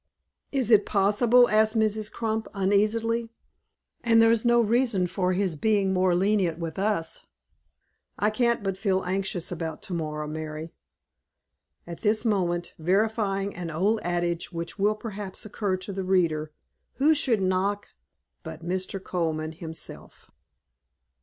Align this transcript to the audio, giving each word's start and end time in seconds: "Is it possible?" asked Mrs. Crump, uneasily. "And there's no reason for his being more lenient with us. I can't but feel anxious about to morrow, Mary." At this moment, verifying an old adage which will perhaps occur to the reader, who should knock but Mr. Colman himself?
"Is 0.51 0.71
it 0.71 0.83
possible?" 0.83 1.47
asked 1.47 1.77
Mrs. 1.77 2.11
Crump, 2.11 2.47
uneasily. 2.55 3.29
"And 4.03 4.19
there's 4.19 4.43
no 4.43 4.59
reason 4.59 5.05
for 5.05 5.33
his 5.33 5.55
being 5.55 5.93
more 5.93 6.15
lenient 6.15 6.57
with 6.57 6.79
us. 6.79 7.21
I 8.17 8.31
can't 8.31 8.63
but 8.63 8.77
feel 8.77 9.03
anxious 9.03 9.51
about 9.51 9.83
to 9.83 9.93
morrow, 9.93 10.25
Mary." 10.27 10.73
At 11.85 12.01
this 12.01 12.25
moment, 12.25 12.73
verifying 12.79 13.55
an 13.55 13.69
old 13.69 13.99
adage 14.01 14.51
which 14.51 14.79
will 14.79 14.95
perhaps 14.95 15.45
occur 15.45 15.77
to 15.77 15.93
the 15.93 16.03
reader, 16.03 16.51
who 16.93 17.13
should 17.13 17.39
knock 17.39 17.89
but 18.41 18.65
Mr. 18.65 19.03
Colman 19.03 19.51
himself? 19.51 20.31